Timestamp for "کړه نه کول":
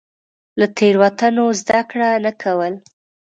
1.89-2.73